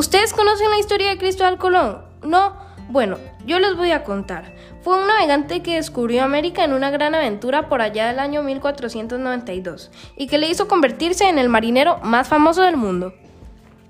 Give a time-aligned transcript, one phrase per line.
[0.00, 1.98] ¿Ustedes conocen la historia de Cristóbal Colón?
[2.22, 2.54] ¿No?
[2.88, 4.54] Bueno, yo les voy a contar.
[4.80, 9.90] Fue un navegante que descubrió América en una gran aventura por allá del año 1492
[10.16, 13.12] y que le hizo convertirse en el marinero más famoso del mundo.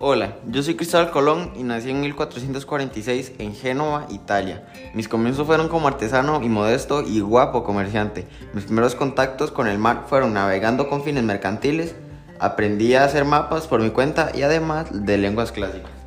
[0.00, 4.64] Hola, yo soy Cristóbal Colón y nací en 1446 en Génova, Italia.
[4.95, 8.27] Mis comienzos fueron como artesano y modesto y guapo comerciante.
[8.52, 11.95] Mis primeros contactos con el mar fueron navegando con fines mercantiles,
[12.40, 15.99] aprendí a hacer mapas por mi cuenta y además de lenguas clásicas.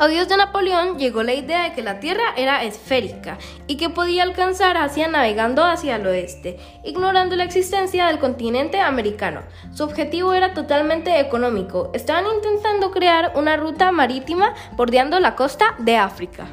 [0.00, 3.36] A Dios de Napoleón llegó la idea de que la Tierra era esférica
[3.66, 9.42] y que podía alcanzar Asia navegando hacia el oeste, ignorando la existencia del continente americano.
[9.74, 11.90] Su objetivo era totalmente económico.
[11.92, 16.46] Estaban intentando crear una ruta marítima bordeando la costa de África.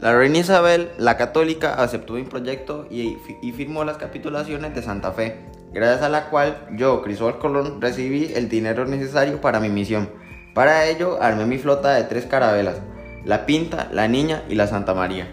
[0.00, 5.12] La reina Isabel, la católica, aceptó mi proyecto y, y firmó las capitulaciones de Santa
[5.12, 5.40] Fe,
[5.72, 10.20] gracias a la cual yo, Cristóbal Colón, recibí el dinero necesario para mi misión.
[10.54, 12.76] Para ello armé mi flota de tres carabelas,
[13.24, 15.26] la Pinta, la Niña y la Santa María.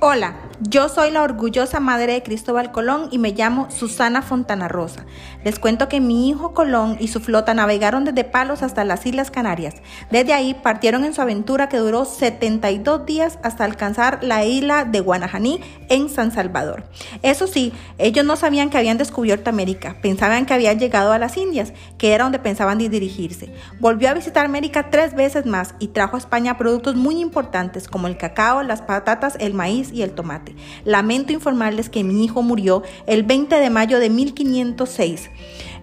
[0.00, 5.04] Hola, yo soy la orgullosa madre de Cristóbal Colón y me llamo Susana Fontana Rosa.
[5.44, 9.30] Les cuento que mi hijo Colón y su flota navegaron desde Palos hasta las Islas
[9.30, 9.74] Canarias.
[10.10, 15.00] Desde ahí partieron en su aventura que duró 72 días hasta alcanzar la isla de
[15.00, 16.84] Guanajaní en San Salvador.
[17.22, 21.36] Eso sí, ellos no sabían que habían descubierto América, pensaban que habían llegado a las
[21.36, 23.52] Indias, que era donde pensaban dirigirse.
[23.80, 28.06] Volvió a visitar América tres veces más y trajo a España productos muy importantes como
[28.06, 30.43] el cacao, las patatas, el maíz y el tomate.
[30.84, 35.30] Lamento informarles que mi hijo murió el 20 de mayo de 1506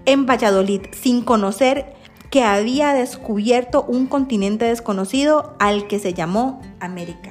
[0.06, 1.94] en Valladolid sin conocer
[2.30, 7.31] que había descubierto un continente desconocido al que se llamó América.